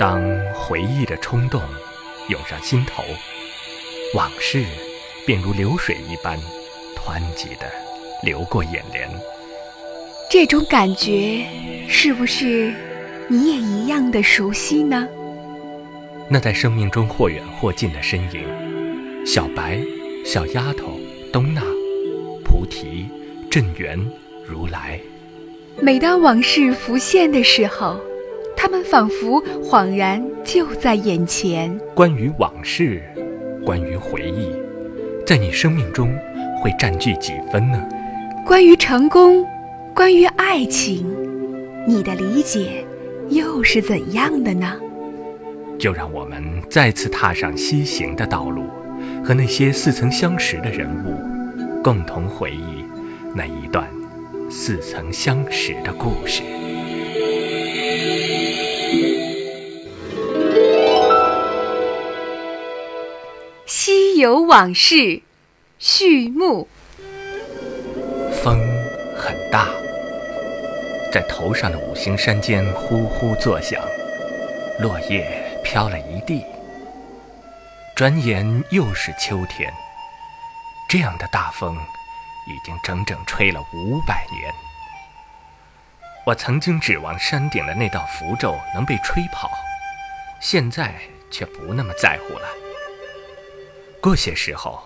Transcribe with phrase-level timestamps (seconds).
[0.00, 1.60] 当回忆的冲动
[2.30, 3.04] 涌上心头，
[4.14, 4.64] 往事
[5.26, 6.38] 便如流水一般
[6.96, 7.66] 湍急地
[8.22, 9.06] 流过眼帘。
[10.30, 11.44] 这种感觉
[11.86, 12.72] 是不是
[13.28, 15.06] 你也一样的熟悉呢？
[16.30, 19.78] 那在生命中或远或近的身影，小白、
[20.24, 20.98] 小丫头、
[21.30, 21.60] 东娜、
[22.42, 23.06] 菩提、
[23.50, 24.02] 镇元、
[24.46, 24.98] 如来。
[25.78, 28.00] 每当往事浮现的时候，
[28.62, 31.74] 他们仿佛恍然就在眼前。
[31.94, 33.02] 关于往事，
[33.64, 34.52] 关于回忆，
[35.24, 36.14] 在你生命中
[36.62, 37.82] 会占据几分呢？
[38.44, 39.46] 关于成功，
[39.94, 41.10] 关于爱情，
[41.88, 42.84] 你的理解
[43.30, 44.76] 又是怎样的呢？
[45.78, 48.64] 就让我们再次踏上西行的道路，
[49.24, 52.84] 和那些似曾相识的人物，共同回忆
[53.34, 53.88] 那一段
[54.50, 56.42] 似曾相识的故事。
[64.20, 64.94] 《有往事》
[65.78, 66.68] 序幕。
[68.42, 68.60] 风
[69.16, 69.66] 很大，
[71.10, 73.82] 在头上的五行山间呼呼作响，
[74.78, 75.48] 落叶。
[75.62, 76.44] 飘了一地，
[77.94, 79.72] 转眼又是秋天。
[80.88, 84.52] 这样的大风，已经整整吹了五百年。
[86.26, 89.50] 我曾经指望山顶的那道符咒能被吹跑，
[90.40, 90.92] 现在
[91.30, 92.48] 却不那么在乎了。
[94.00, 94.82] 过些时候，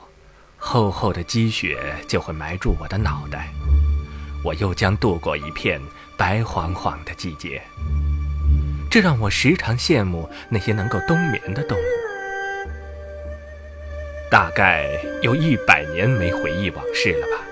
[0.58, 3.48] 厚厚的积雪就会埋住我的脑袋，
[4.42, 5.80] 我又将度过一片
[6.16, 7.62] 白晃晃的季节。
[8.90, 11.82] 这让我时常羡慕那些能够冬眠的动物。
[14.32, 14.84] 大概
[15.22, 17.44] 有一百年没回忆往事了吧，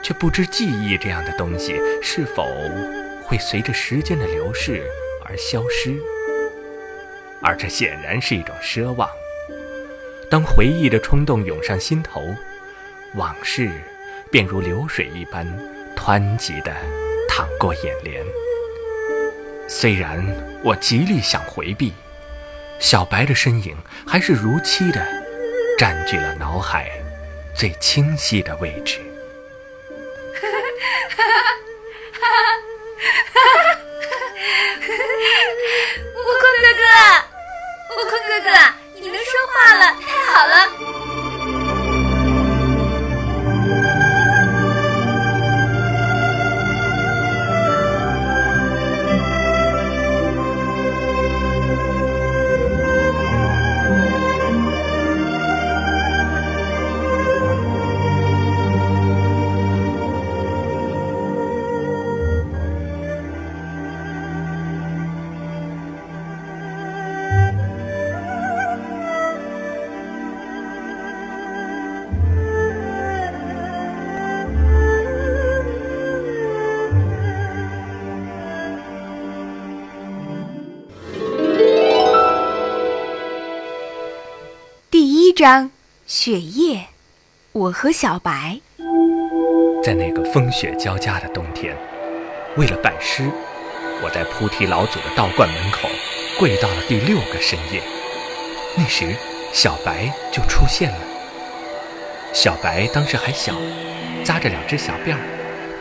[0.00, 2.46] 却不知记忆这样的东西是否
[3.24, 4.88] 会随着时间的流逝
[5.24, 6.00] 而消失。
[7.42, 9.08] 而这显然是一种奢望。
[10.30, 12.34] 当回忆的冲动涌上心头，
[13.14, 13.70] 往事
[14.30, 15.46] 便如流水一般
[15.96, 16.74] 湍急地
[17.28, 18.22] 淌过眼帘。
[19.66, 20.22] 虽然
[20.62, 21.94] 我极力想回避，
[22.78, 23.74] 小白的身影
[24.06, 25.06] 还是如期的
[25.78, 26.90] 占据了脑海
[27.54, 28.98] 最清晰的位置。
[30.34, 30.46] 哈
[31.16, 31.24] 哈哈
[32.12, 32.28] 哈哈
[33.32, 33.57] 哈
[85.38, 85.70] 章
[86.04, 86.86] 雪夜，
[87.52, 88.58] 我和小白
[89.84, 91.76] 在那个风雪交加的冬天，
[92.56, 93.30] 为了拜师，
[94.02, 95.88] 我在菩提老祖的道观门口
[96.36, 97.80] 跪到了第六个深夜。
[98.76, 99.14] 那时，
[99.52, 100.98] 小白就出现了。
[102.32, 103.54] 小白当时还小，
[104.24, 105.20] 扎着两只小辫儿，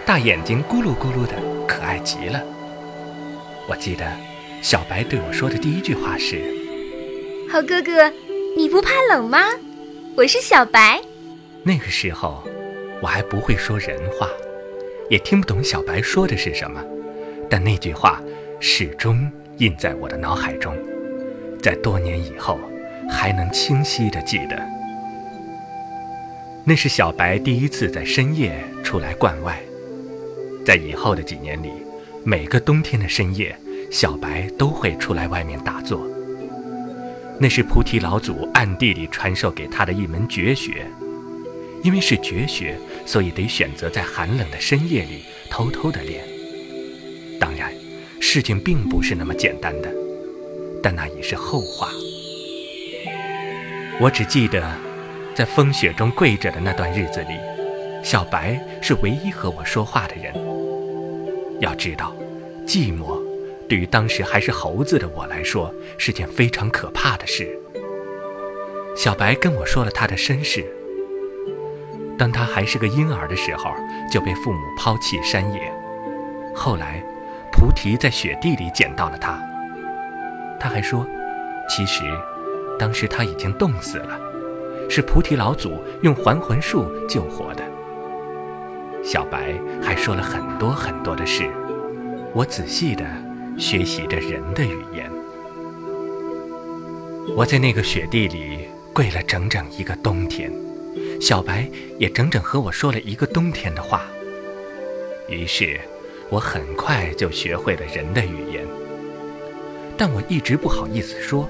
[0.06, 1.34] 大眼睛咕噜咕噜的，
[1.68, 2.40] 可爱极了。
[3.68, 4.06] 我记得，
[4.62, 6.40] 小白对我说的第一句话是
[7.50, 8.14] ：“好哥哥。”
[8.58, 9.38] 你不怕冷吗？
[10.16, 11.00] 我是小白。
[11.62, 12.44] 那个时候，
[13.04, 14.28] 我还不会说人话，
[15.12, 16.84] 也听不懂小白说的是什么，
[17.48, 18.20] 但那句话
[18.60, 20.76] 始终印在我的脑海中，
[21.62, 22.60] 在多年以后
[23.08, 24.60] 还能清晰的记得。
[26.66, 29.62] 那是小白第一次在深夜出来观外，
[30.66, 31.70] 在以后的几年里，
[32.24, 33.56] 每个冬天的深夜，
[33.92, 36.02] 小白都会出来外面打坐。
[37.40, 40.88] 那是菩提老祖暗地里传授给他的一门绝学，
[41.84, 46.24] 因为是绝学，所以得选择在寒冷的深夜里偷偷的练。
[47.40, 47.72] 当然，
[48.20, 49.94] 事情并不是那么简单的，
[50.82, 51.90] 但那已是后话。
[54.00, 54.64] 我只记得，
[55.36, 57.38] 在风雪中跪着的那段日子里，
[58.04, 60.34] 小白是唯一和我说话的人。
[61.60, 62.16] 要知道，
[62.66, 63.17] 寂寞。
[63.68, 67.60] 对于当时还是猴子的我来说，是件非常可怕的事。
[68.96, 70.66] 小白跟我说了他的身世。
[72.18, 73.72] 当他还是个婴儿的时候，
[74.12, 75.72] 就被父母抛弃山野。
[76.56, 77.04] 后来，
[77.52, 79.40] 菩提在雪地里捡到了他。
[80.60, 81.06] 他还说，
[81.70, 82.04] 其实
[82.80, 84.20] 当时他已经冻死了，
[84.90, 87.64] 是菩提老祖用还魂术救活的。
[89.04, 89.54] 小白
[89.84, 91.48] 还说了很多很多的事，
[92.34, 93.06] 我仔细的
[93.58, 95.12] 学习着人的语言。
[97.36, 100.52] 我在那个雪地里跪了整整一个冬天，
[101.20, 101.68] 小白
[101.98, 104.06] 也整整和我说了一个冬天的话。
[105.28, 105.80] 于是，
[106.30, 108.66] 我很快就学会了人的语言。
[109.98, 111.50] 但我一直不好意思说，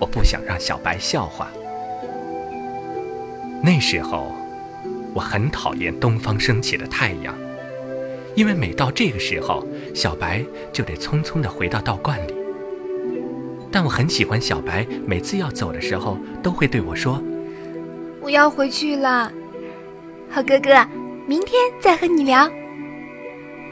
[0.00, 1.48] 我不想让小白笑话。
[3.62, 4.32] 那时候，
[5.14, 7.36] 我很讨厌东方升起的太阳，
[8.38, 12.32] 因为每到这个时候，小白就得匆匆地回到道观里。
[13.68, 17.20] 但我很喜欢小白，每次要走的时候都会对我说
[18.22, 19.32] ：“我要回去了，
[20.30, 20.86] 好哥哥，
[21.26, 22.48] 明天再和你聊。”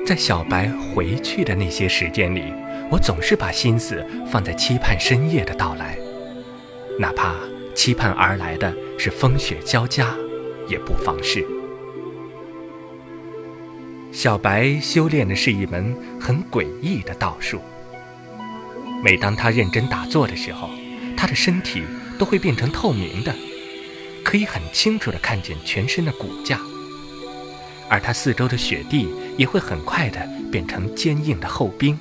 [0.04, 2.52] 在小白回去的那些时间里，
[2.90, 5.96] 我总是把心思放在期盼深夜的到来，
[6.98, 7.36] 哪怕
[7.72, 10.12] 期盼而来的是风雪交加，
[10.68, 11.46] 也不妨事。
[14.16, 17.60] 小白修炼的是一门很诡异的道术。
[19.04, 20.70] 每当他认真打坐的时候，
[21.14, 21.82] 他的身体
[22.18, 23.34] 都会变成透明的，
[24.24, 26.58] 可以很清楚地看见全身的骨架，
[27.90, 31.98] 而他四周的雪地也会很快地变成坚硬的厚冰。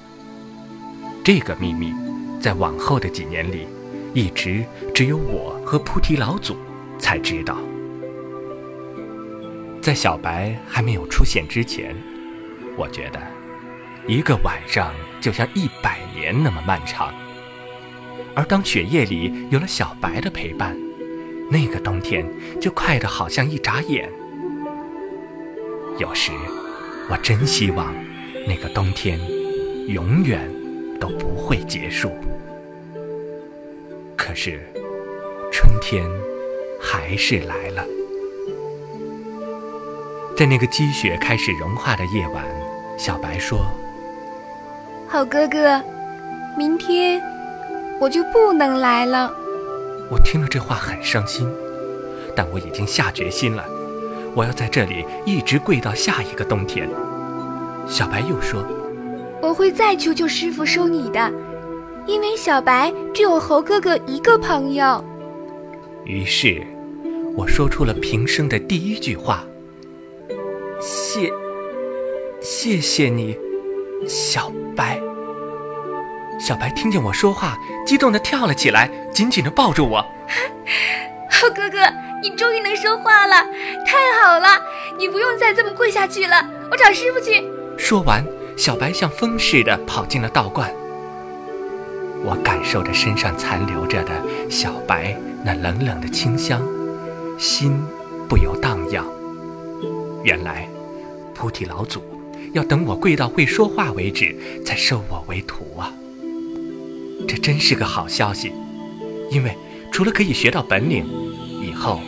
[1.22, 1.94] 这个秘密，
[2.40, 3.68] 在往后的几年里，
[4.14, 4.64] 一直
[4.94, 6.56] 只有我和菩提老祖
[6.98, 7.58] 才知道。
[9.86, 11.96] 在小白还没有出现之前，
[12.76, 13.22] 我觉得。
[14.08, 14.92] 一个晚上
[15.22, 17.14] 就像一百年那么漫长，
[18.34, 20.76] 而当雪夜里有了小白的陪伴，
[21.52, 22.26] 那个冬天
[22.60, 24.10] 就快得好像一眨眼。
[26.00, 26.32] 有时，
[27.08, 27.94] 我真希望
[28.48, 29.20] 那个冬天
[29.88, 30.52] 永远
[31.00, 32.12] 都不会结束。
[34.18, 34.60] 可是，
[35.52, 36.04] 春天
[36.82, 37.86] 还是来了。
[40.38, 42.44] 在那个积雪开始融化的夜晚，
[42.98, 43.66] 小白说。
[45.08, 45.82] 好哥哥，
[46.58, 47.22] 明天
[48.02, 49.32] 我就不能来了。
[50.12, 51.50] 我听了这话很伤心，
[52.36, 53.64] 但我已经下决心了，
[54.36, 56.90] 我要在这里一直跪到下一个冬天。
[57.88, 58.62] 小白又说
[59.42, 61.32] ：“我会再求求师傅收你的，
[62.06, 65.02] 因为小白只有猴哥哥一个朋友。”
[66.04, 66.62] 于是，
[67.38, 69.46] 我说出了平生的第一句话
[70.82, 71.32] ：“谢，
[72.42, 73.38] 谢谢你。”
[74.08, 75.02] 小白，
[76.40, 79.98] 小白听见我说话，激动地跳了起来，紧紧地抱住我。
[81.32, 81.80] 好 哥哥，
[82.22, 83.44] 你终于能说话了，
[83.86, 84.62] 太好了！
[84.98, 87.44] 你不用再这么跪下去了，我找师傅去。
[87.78, 88.24] 说完，
[88.56, 90.72] 小白像风似的跑进了道观。
[92.24, 94.12] 我感受着身上残留着的
[94.50, 96.62] 小白那冷冷的清香，
[97.40, 97.82] 心
[98.28, 99.06] 不由荡漾。
[100.26, 100.68] 原来，
[101.36, 102.04] 菩提老祖。
[102.54, 105.94] 要等我跪到会说话为止，才收我为徒啊！
[107.28, 108.52] 这真是个好消息，
[109.30, 109.56] 因为
[109.92, 111.06] 除了可以学到本领，
[111.62, 112.02] 以后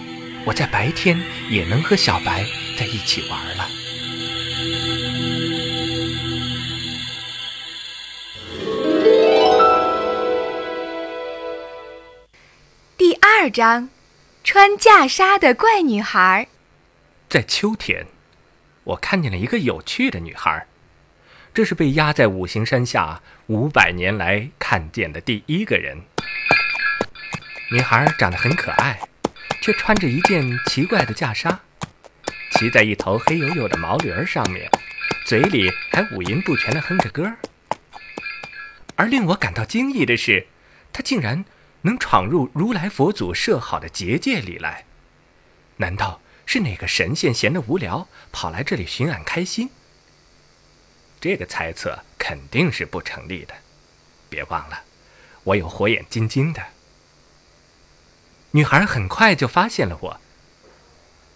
[0.46, 1.22] 我在白天
[1.52, 2.44] 也能和小白
[2.76, 3.68] 在一起玩了。
[12.98, 13.90] 第二章：
[14.44, 16.48] 穿袈裟的怪女孩。
[17.30, 18.08] 在秋天。
[18.86, 20.66] 我看见了一个有趣的女孩，
[21.54, 26.04] 这是被压在五行山下五百年来看见的第一个人。
[27.70, 28.98] 女孩长得很可爱，
[29.62, 31.58] 却穿着一件奇怪的袈裟，
[32.52, 34.70] 骑在一头黑黝黝的毛驴儿上面，
[35.26, 37.34] 嘴里还五音不全地哼着歌。
[38.96, 40.48] 而令我感到惊异的是，
[40.94, 41.44] 她竟然
[41.82, 44.86] 能闯入如来佛祖设好的结界里来。
[45.76, 46.22] 难道？
[46.48, 49.70] 是哪个神仙闲得无聊，跑来这里寻俺开心？
[51.20, 53.54] 这个猜测肯定是不成立的。
[54.30, 54.84] 别忘了，
[55.44, 56.68] 我有火眼金睛的。
[58.52, 60.22] 女孩很快就发现了我。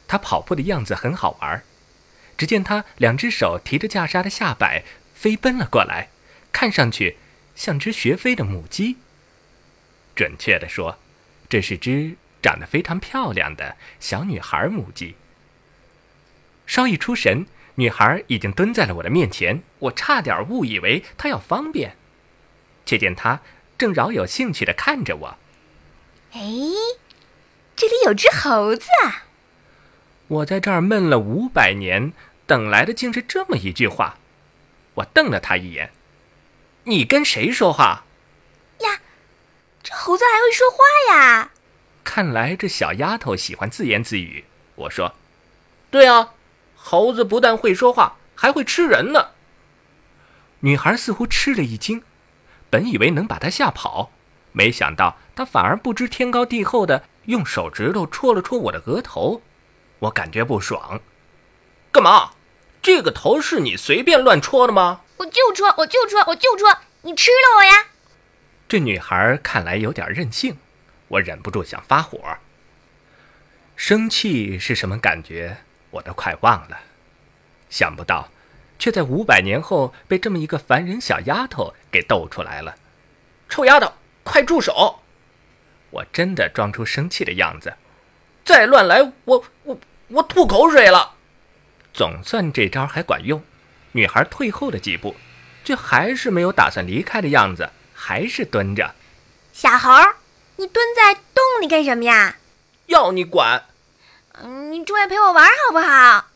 [0.07, 1.63] 她跑步的样子很好玩。
[2.37, 6.07] 只见她两只手提着袈裟的下摆飞奔了过来，
[6.53, 7.17] 看上去
[7.53, 8.97] 像只学飞的母鸡。
[10.15, 10.97] 准确的说，
[11.49, 12.15] 这是只。
[12.41, 15.15] 长得非常漂亮的小女孩母鸡。
[16.65, 17.45] 稍一出神，
[17.75, 21.95] 女孩已经蹲在了我的面前，我差点误以为她要方便，
[22.85, 23.41] 却见她
[23.77, 25.37] 正饶有兴趣的看着我。
[26.33, 26.41] 哎，
[27.75, 29.25] 这里有只猴子啊！
[30.27, 32.13] 我在这儿闷了五百年，
[32.45, 34.17] 等来的竟是这么一句话。
[34.93, 35.91] 我瞪了他一眼
[36.85, 38.05] ：“你跟谁说话？”
[38.79, 39.01] 呀！
[39.83, 40.77] 这猴子还会说话
[41.15, 41.51] 呀？
[42.13, 44.43] 看来这小丫头喜欢自言自语。
[44.75, 45.15] 我说
[45.89, 46.33] ：“对啊，
[46.75, 49.29] 猴子不但会说话，还会吃人呢。”
[50.59, 52.03] 女孩似乎吃了一惊，
[52.69, 54.11] 本以为能把她吓跑，
[54.51, 59.41] 没想到她反而不知天高地厚的用手指头戳了戳我的额头。
[59.99, 60.99] 我感觉不爽。
[61.93, 62.31] 干嘛？
[62.81, 64.99] 这个头是你随便乱戳的吗？
[65.15, 66.77] 我就戳，我就戳，我就戳！
[67.03, 67.85] 你吃了我呀！
[68.67, 70.57] 这女孩看来有点任性，
[71.11, 72.37] 我忍不住想发火。
[73.75, 75.57] 生气是什么感觉，
[75.91, 76.79] 我都快忘了。
[77.69, 78.29] 想不到，
[78.77, 82.75] 却在五百年后被这么一个凡人小丫头给逗出来了。
[83.49, 84.99] 臭丫头，快住手！
[85.89, 87.73] 我真的装出生气的样子。
[88.45, 91.15] 再乱来，我我我吐口水了。
[91.93, 93.43] 总算这招还管用，
[93.91, 95.15] 女孩退后了几步，
[95.65, 98.95] 却还是没有打算离开的样子，还是蹲着。
[99.51, 99.91] 小猴，
[100.61, 102.35] 你蹲在洞里干什么呀？
[102.85, 103.65] 要你管！
[104.33, 106.27] 嗯，你出来陪我玩好不好？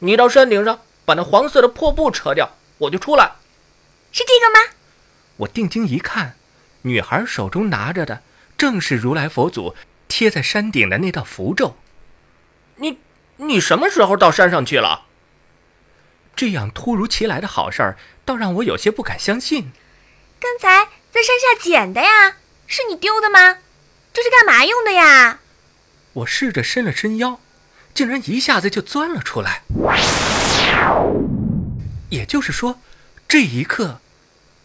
[0.00, 3.34] 你到山顶上把那黄色的破布扯掉，我就出来。
[4.10, 4.74] 是这个吗？
[5.36, 6.34] 我定睛一看，
[6.82, 8.24] 女孩手中拿着的
[8.58, 9.76] 正是如来佛祖
[10.08, 11.76] 贴在山顶的那道符咒。
[12.74, 12.98] 你。
[13.36, 15.04] 你什么时候到山上去了？
[16.34, 19.70] 这样突如其来的好事儿，倒让我有些不敢相信。
[20.40, 22.36] 刚才在山下捡的呀，
[22.70, 23.58] 是你丢的吗？
[24.12, 25.40] 这是干嘛用的呀？
[26.12, 27.40] 我试着伸了伸腰，
[27.92, 29.62] 竟然一下子就钻了出来。
[32.10, 32.80] 也就是说，
[33.26, 34.00] 这一刻，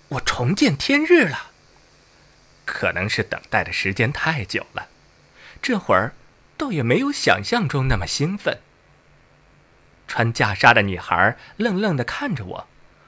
[0.09, 1.49] 我重见天日了。
[2.63, 4.87] 可能是等待的时间太久了，
[5.59, 6.13] 这会儿。
[6.57, 8.59] 倒也没有想象中那么兴奋。
[10.07, 12.67] 穿袈裟的女孩愣愣地看着我，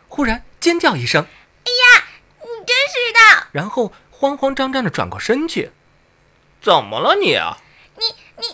[0.10, 1.26] 忽然尖叫一声
[1.64, 2.04] ：“哎呀，
[2.42, 5.70] 你真是的！”然后慌慌张张的转过身去。
[6.60, 7.28] “怎么了你？
[7.28, 8.06] 你
[8.36, 8.48] 你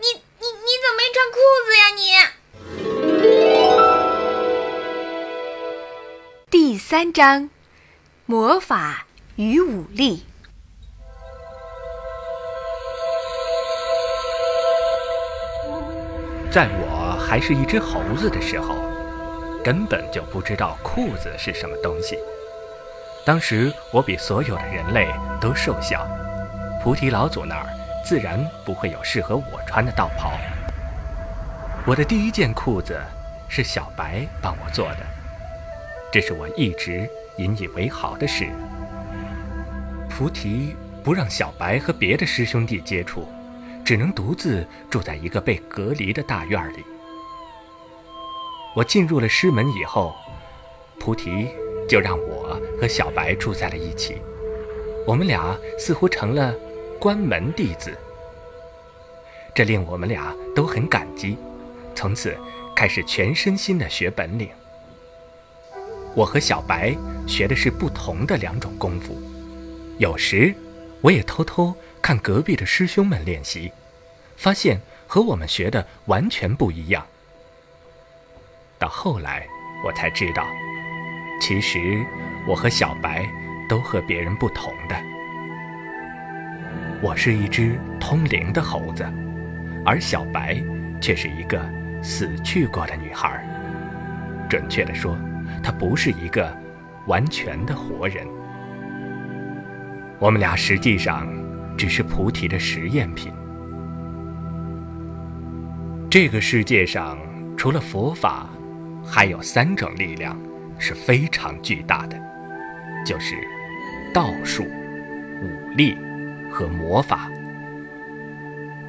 [0.00, 0.06] 你
[0.40, 2.02] 你你怎么没穿裤子呀你？”
[6.50, 7.48] 第三章：
[8.26, 9.06] 魔法
[9.36, 10.24] 与武力。
[16.50, 18.74] 在我还是一只猴子的时候，
[19.62, 22.18] 根本就不知道裤子是什么东西。
[23.24, 25.08] 当时我比所有的人类
[25.40, 26.06] 都瘦小，
[26.82, 27.66] 菩提老祖那儿
[28.04, 30.32] 自然不会有适合我穿的道袍。
[31.86, 33.00] 我的第一件裤子
[33.48, 35.06] 是小白帮我做的，
[36.12, 38.46] 这是我一直引以为豪的事。
[40.08, 43.28] 菩提不让小白和别的师兄弟接触。
[43.84, 46.82] 只能独自住在一个被隔离的大院里。
[48.74, 50.14] 我进入了师门以后，
[50.98, 51.50] 菩提
[51.86, 52.33] 就让我
[52.80, 54.20] 和小白住在了一起。
[55.06, 56.54] 我们俩似乎成了
[56.98, 57.96] 关门弟子，
[59.54, 61.36] 这令我们俩都很感激。
[61.94, 62.36] 从此
[62.74, 64.48] 开始全身心的学本领。
[66.14, 69.16] 我和小白学的是不同的两种功夫，
[69.98, 70.54] 有时
[71.00, 71.74] 我也偷偷。
[72.02, 73.72] 看隔壁的师兄们练习，
[74.36, 77.06] 发现和我们学的完全不一样。
[78.78, 79.46] 到后来，
[79.86, 80.46] 我才知道，
[81.40, 82.04] 其实
[82.46, 83.26] 我和小白
[83.68, 84.96] 都和别人不同的。
[87.02, 89.04] 我是一只通灵的猴子，
[89.84, 90.62] 而小白
[91.00, 91.60] 却是一个
[92.02, 93.44] 死去过的女孩。
[94.48, 95.16] 准确的说，
[95.62, 96.56] 她不是一个
[97.06, 98.26] 完全的活人。
[100.18, 101.26] 我们俩实际上。
[101.76, 103.32] 只是菩提的实验品。
[106.08, 107.18] 这个世界上
[107.56, 108.48] 除了佛法，
[109.04, 110.38] 还有三种力量
[110.84, 112.20] 是非常巨大的，
[113.06, 113.36] 就是
[114.12, 115.96] 道术、武力
[116.52, 117.30] 和魔法。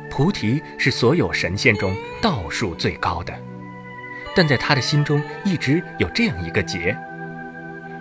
[0.10, 3.34] 菩提是所有神仙中道术最高的，
[4.36, 6.94] 但在他的心中一直有这样一个结：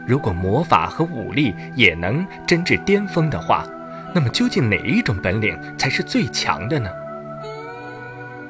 [0.04, 3.64] 如果魔法和武力也能真至巅峰的话。
[4.12, 6.88] 那么究竟哪一种本领才是最强的呢？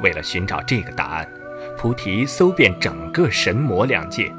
[0.03, 1.29] 为了寻找这个答案，
[1.79, 4.31] 菩提搜遍整个神魔两界，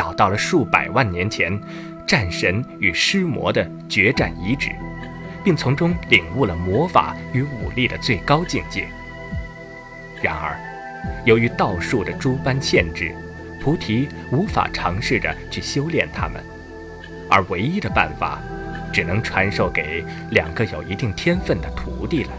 [0.00, 1.60] 找到了数百万年前
[2.06, 4.70] 战神与尸魔的决战遗址，
[5.44, 8.88] 并从中领悟了魔法与武力的最高境界。
[10.22, 10.58] 然而，
[11.26, 13.14] 由于道术的诸般限制，
[13.62, 16.42] 菩提无法尝试着去修炼它们，
[17.28, 18.40] 而唯一的办法。
[18.90, 22.30] 只能传授给两个有一定天分的徒弟了。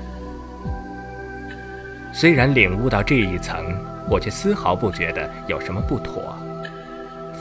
[2.12, 3.64] 虽然领悟到这一层，
[4.10, 6.36] 我却丝毫不觉得有什么不妥。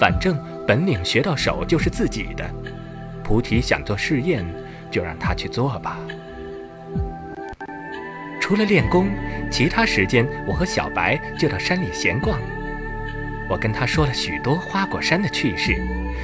[0.01, 2.51] 反正本领学到手就是自己的，
[3.23, 4.43] 菩提想做试验，
[4.91, 5.99] 就让他去做吧。
[8.41, 9.11] 除了练功，
[9.51, 12.41] 其他时间我和小白就到山里闲逛。
[13.47, 15.77] 我跟他说了许多花果山的趣事，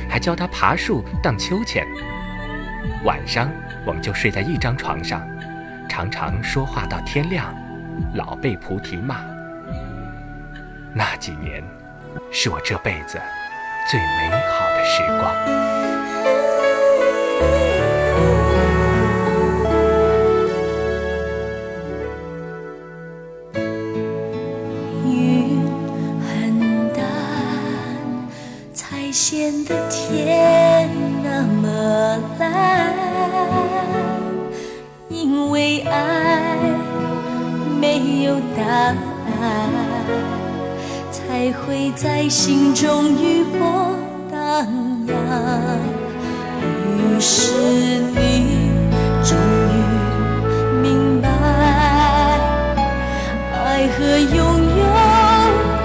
[0.08, 1.86] 还教他爬树、荡秋千。
[3.04, 3.50] 晚上
[3.84, 5.20] 我们就睡在一张床上，
[5.86, 7.54] 常常说话到天亮，
[8.14, 9.20] 老被菩提骂。
[10.94, 11.62] 那几年，
[12.32, 13.20] 是我这辈子
[13.88, 15.32] 最美好的时光。
[41.66, 43.96] 会在心中余波
[44.30, 44.64] 荡
[45.08, 45.14] 漾。
[46.62, 47.52] 于是
[48.14, 48.70] 你
[49.24, 49.36] 终
[49.72, 49.74] 于
[50.80, 51.28] 明白。
[53.52, 54.38] 爱和拥
[54.78, 54.84] 有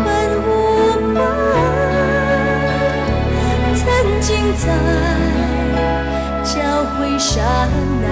[0.06, 0.08] 本
[0.46, 0.50] 无
[1.16, 1.20] 关，
[3.76, 3.82] 曾
[4.22, 4.66] 经在
[6.44, 6.52] 交
[6.94, 7.42] 汇刹
[8.04, 8.06] 那，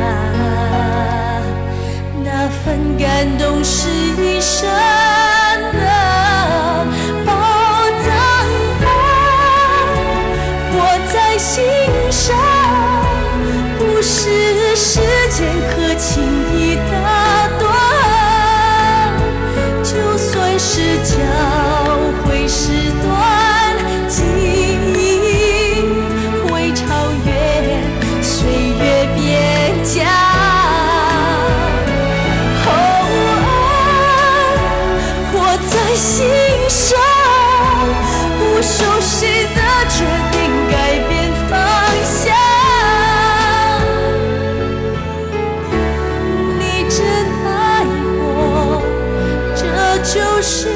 [2.23, 2.27] 那
[2.65, 3.07] 份感
[3.37, 3.87] 动是
[4.21, 4.67] 一生
[35.99, 36.25] 心
[36.69, 36.97] 上，
[38.39, 40.39] 不收拾的决定
[40.71, 41.59] 改变方
[42.05, 42.33] 向。
[46.57, 46.97] 你真
[47.45, 47.83] 爱
[48.15, 48.81] 我，
[49.57, 49.61] 这
[50.05, 50.69] 就是。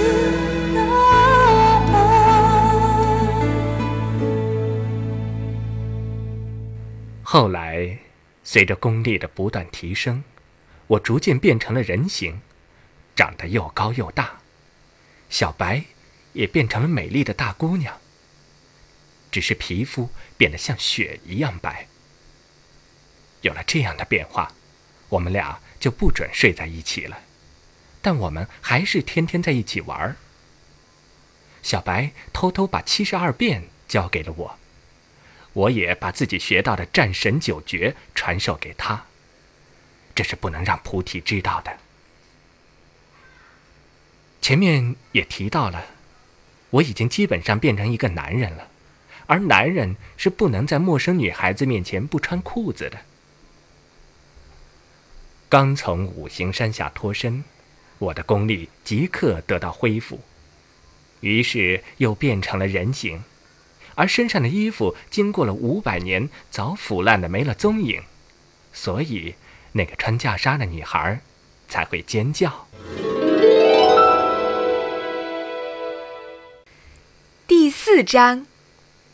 [7.23, 7.97] 后来，
[8.43, 10.21] 随着功力的不断提升，
[10.87, 12.41] 我逐渐变成了人形，
[13.15, 14.42] 长得又高又大。
[15.33, 15.85] 小白
[16.33, 17.99] 也变成了美丽的大姑娘，
[19.31, 21.87] 只是皮肤变得像雪一样白。
[23.41, 24.53] 有了这样的变化，
[25.09, 27.19] 我们俩就不准睡在一起了，
[27.99, 30.17] 但我们还是天天在一起玩儿。
[31.63, 34.59] 小白偷偷把七十二变交给了我。
[35.53, 39.07] 我也把自己学到的战神九诀传授给他，
[40.13, 41.79] 这是不能让菩提知道的。
[44.43, 45.85] 前面也提到了，
[46.69, 48.67] 我已经基本上变成一个男人了，
[49.25, 52.99] 而男人是不能在陌生女孩子面前不穿裤子的。
[55.47, 57.45] 刚从五行山下脱身，
[57.99, 60.19] 我的功力即刻得到恢复，
[61.21, 63.23] 于是又变成了人形。
[63.95, 68.03] 而身上的衣服经过了五百年，早腐烂的没了踪影，
[68.73, 69.35] 所以
[69.71, 71.21] 那个穿袈裟的女孩
[71.69, 72.67] 才会尖叫。
[77.95, 78.47] 四章，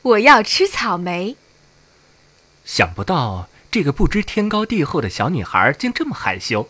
[0.03, 1.35] 我要吃草莓。
[2.63, 6.69] 想不到这个不知天高地厚的小女孩竟这么害羞。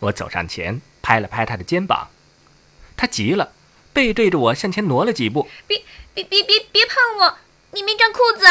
[0.00, 2.08] 我走上前拍了拍她的肩膀，
[2.96, 3.52] 她急了，
[3.92, 5.46] 背对着我向前挪了几步。
[5.68, 5.80] 别
[6.12, 7.38] 别别别别碰我！
[7.70, 8.44] 你没穿裤子。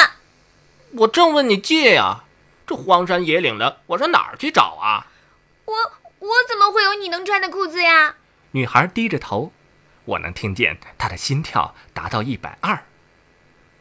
[0.93, 2.23] 我正问你借呀，
[2.65, 5.07] 这荒山野岭的，我上哪儿去找啊？
[5.65, 5.73] 我
[6.19, 8.15] 我怎么会有你能穿的裤子呀？
[8.51, 9.51] 女孩低着头，
[10.07, 12.85] 我能听见他的心跳达到一百二。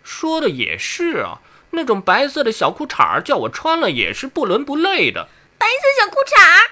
[0.02, 5.28] 说的也是啊，那种白色的小裤衩儿叫我穿了也是不伦不类的。
[5.58, 6.70] 白色小裤衩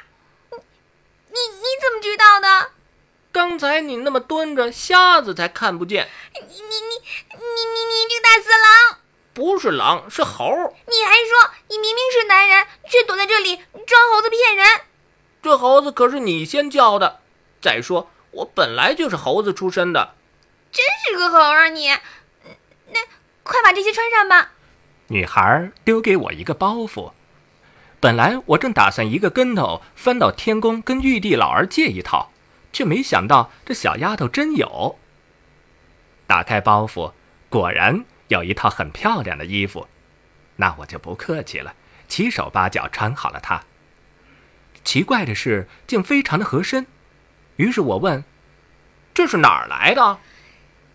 [0.50, 0.58] 你
[1.32, 2.70] 你你怎么知道的？
[3.32, 6.08] 刚才你那么蹲着，瞎子才看不见。
[6.32, 8.98] 你你你你你你这个大色狼！
[9.32, 10.46] 不是狼，是猴。
[10.86, 14.80] 你还说你明明是男人，却躲在这里装猴子骗人。
[15.42, 17.20] 这猴子可是你先叫的。
[17.60, 20.14] 再说，我本来就是猴子出身的。
[20.72, 21.88] 真是个猴啊你！
[22.90, 23.00] 那
[23.42, 24.52] 快把这些穿上吧。
[25.08, 27.12] 女孩丢给我一个包袱，
[28.00, 32.32] 本来我正打算一个跟头翻到天宫跟玉帝老儿借一套，
[32.72, 34.98] 却没想到这小丫头真有。
[36.26, 37.12] 打开包袱，
[37.48, 39.86] 果然有一套很漂亮的衣服，
[40.56, 41.74] 那我就不客气了，
[42.08, 43.62] 七手八脚穿好了它。
[44.82, 46.86] 奇怪的是，竟非常的合身。
[47.56, 48.24] 于是我问
[49.14, 50.18] ：“这是哪儿来的？”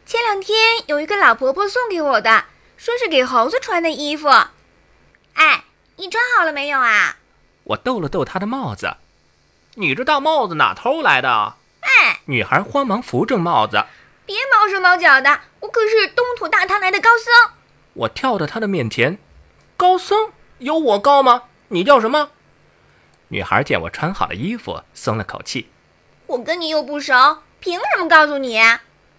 [0.06, 2.46] 前两天有一个老婆婆送给我的，
[2.78, 4.28] 说是给猴子穿的衣服。
[5.34, 5.64] 哎，
[5.98, 7.18] 你穿好了没有啊？
[7.64, 8.98] 我逗了逗她的帽子，
[9.76, 11.56] 你这大帽子哪偷来的？
[11.82, 13.86] 哎，女孩慌忙扶正帽子。
[14.26, 17.54] 别毛手毛脚的，我可是东土大唐来的高僧。
[17.94, 19.18] 我跳到她的面前，
[19.78, 21.44] 高僧有我高吗？
[21.70, 22.32] 你叫什么？
[23.30, 25.70] 女孩见我穿好了衣服，松了口气。
[26.30, 28.60] 我跟你又不熟，凭什么告诉你？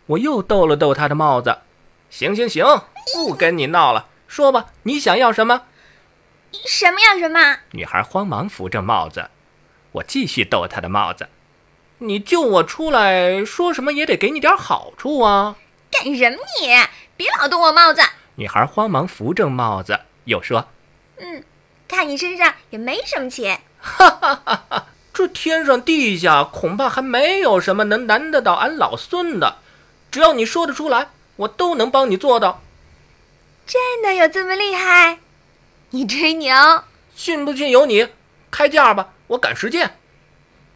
[0.06, 1.58] 我又逗了逗他的帽子。
[2.08, 2.64] 行行行，
[3.12, 5.62] 不跟你闹了，说吧，你想要什么？
[6.52, 7.58] 什么要什么？
[7.72, 9.28] 女孩慌忙扶正帽子。
[9.90, 11.28] 我继续逗她的帽子。
[11.98, 15.56] 你救我出来，说什么也得给你点好处啊！
[15.90, 16.68] 干什么你？
[17.16, 18.02] 别老动我帽子！
[18.36, 20.68] 女孩慌忙扶正帽子，又说
[21.18, 21.42] ：“嗯，
[21.88, 24.86] 看你身上也没什么钱。”哈哈哈哈！
[25.12, 29.56] 这天上地下恐怕还没有什么能难得到俺老孙的。
[30.10, 32.62] 只要你说得出来，我都能帮你做到。
[33.66, 35.18] 真的有这么厉害？
[35.90, 36.54] 你吹牛？
[37.14, 38.08] 信不信由你。
[38.50, 39.96] 开价吧，我赶时间。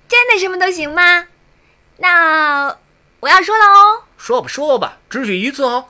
[0.08, 1.26] 真的什么都行吗？
[1.96, 2.76] 那
[3.20, 4.02] 我要说了哦。
[4.16, 5.86] 说吧说吧，只许一次哦。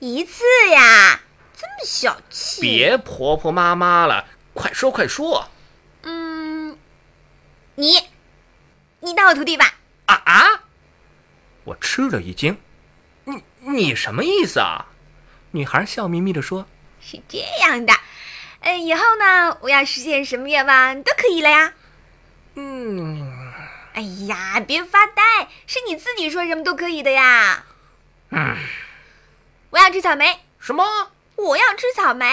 [0.00, 1.20] 一次呀？
[1.56, 2.60] 这么小气？
[2.60, 5.48] 别婆婆妈妈了，快说快说。
[7.76, 8.08] 嗯，你，
[9.00, 9.74] 你当我徒弟吧。
[10.06, 10.60] 啊啊！
[11.64, 12.58] 我吃了一惊。
[13.24, 14.86] 你你什么意思啊？
[15.50, 16.66] 女孩笑眯眯地说
[17.00, 17.92] ：“是这样的，
[18.60, 21.72] 嗯，以后呢，我要实现什么愿望都可以了呀。”
[22.54, 23.52] 嗯。
[23.94, 25.22] 哎呀，别发呆，
[25.66, 27.64] 是你自己说什么都可以的呀。
[28.30, 28.56] 嗯，
[29.70, 30.40] 我要吃草莓。
[30.58, 31.12] 什么？
[31.36, 32.26] 我要吃草莓。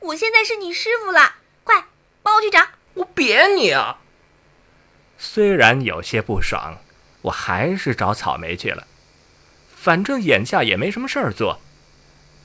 [0.00, 1.84] 我现在是你师傅了，快
[2.22, 2.66] 帮我去找。
[2.94, 3.98] 我扁你啊！
[5.18, 6.78] 虽然有些不爽，
[7.22, 8.86] 我还是找草莓去了。
[9.74, 11.60] 反正眼下也没什么事儿做，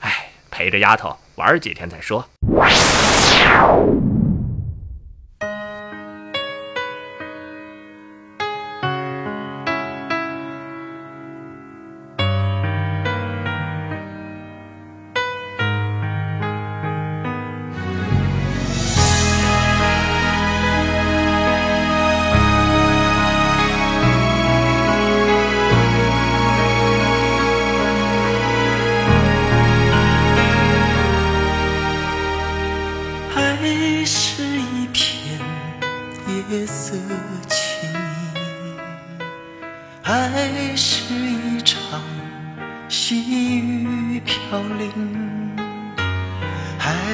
[0.00, 2.28] 哎，陪着丫头玩几天再说。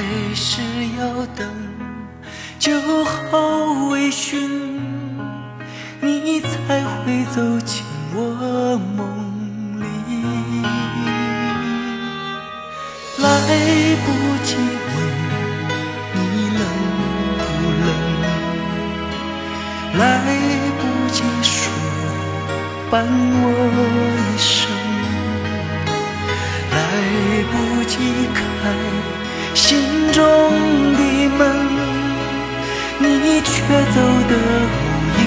[0.01, 0.61] 还是
[0.97, 1.03] 要
[1.35, 1.47] 等
[2.57, 2.71] 酒
[3.05, 4.49] 后微醺，
[6.01, 7.85] 你才会走进
[8.15, 8.99] 我梦
[9.79, 9.83] 里。
[13.19, 13.27] 来
[14.03, 14.07] 不
[14.43, 14.95] 及问
[16.15, 16.25] 你
[16.57, 16.61] 冷
[17.37, 17.43] 不
[17.85, 17.87] 冷，
[19.99, 20.01] 来
[20.79, 21.53] 不及说。
[22.89, 23.45] 伴我
[24.17, 24.59] 一生，
[26.71, 26.75] 来
[27.51, 27.93] 不及
[28.33, 28.41] 开
[29.53, 29.77] 心
[30.13, 30.21] 中
[30.93, 30.99] 的
[31.37, 31.41] 门，
[32.99, 33.51] 你却
[33.93, 33.97] 走
[34.29, 34.31] 得
[34.71, 34.77] 无
[35.19, 35.21] 影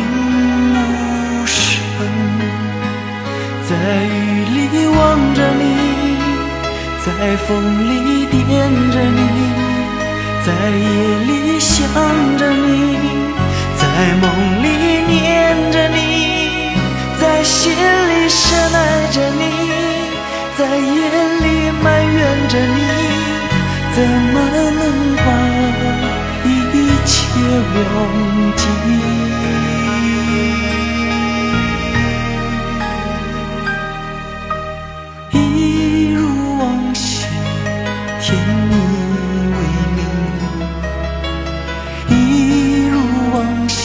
[0.75, 1.55] 无声。
[3.69, 3.71] 在
[4.05, 4.09] 雨
[4.55, 4.99] 里望
[5.35, 5.63] 着你，
[7.05, 7.07] 在
[7.47, 7.49] 风
[7.89, 7.93] 里
[8.27, 8.33] 惦
[8.91, 9.21] 着你，
[10.45, 10.85] 在夜
[11.27, 11.73] 里想
[12.37, 12.99] 着你，
[13.77, 13.83] 在
[14.21, 14.25] 梦
[14.63, 14.67] 里
[15.09, 15.13] 念
[15.73, 15.99] 着你。
[17.21, 18.39] 在心里深
[18.75, 18.77] 爱
[19.13, 19.43] 着你，
[20.59, 20.97] 在夜
[21.41, 21.45] 里
[21.83, 22.79] 埋怨着你，
[23.95, 24.83] 怎么能
[25.19, 25.29] 把
[26.45, 26.49] 一
[27.07, 27.15] 切
[27.77, 27.97] 忘
[28.57, 28.61] 记？
[35.31, 35.39] 一
[36.13, 36.19] 如
[36.59, 37.29] 往昔，
[38.21, 38.27] 甜
[38.69, 38.73] 蜜
[39.55, 39.57] 为
[39.95, 39.99] 明；
[42.11, 42.13] 一
[42.89, 42.93] 如
[43.33, 43.35] 往
[43.69, 43.79] 昔，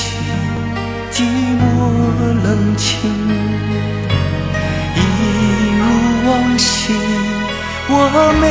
[1.12, 1.16] 寂
[1.60, 1.62] 寞
[2.44, 2.88] 冷清。
[4.96, 4.98] 一
[5.78, 5.82] 如
[6.28, 6.98] 往昔，
[7.92, 7.94] 我
[8.42, 8.44] 没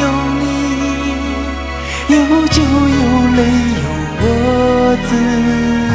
[0.00, 0.04] 有，
[2.10, 2.16] 有
[2.46, 3.42] 酒有泪
[3.76, 5.87] 有我自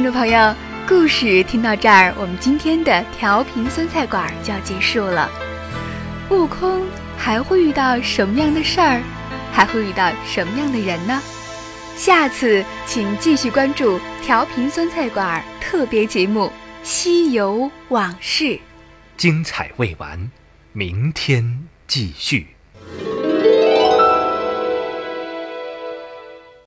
[0.00, 0.56] 听众朋友，
[0.88, 5.30] 故事听到这儿，我们今天的调频酸菜馆就要结束了。
[6.30, 6.86] 悟空
[7.18, 9.02] 还会遇到什么样的事儿？
[9.52, 11.20] 还会遇到什么样的人呢？
[11.96, 16.46] 下次请继续关注调频酸菜馆特别节目
[16.82, 18.44] 《西游往事》。
[19.18, 20.30] 精彩未完，
[20.72, 22.46] 明天继续。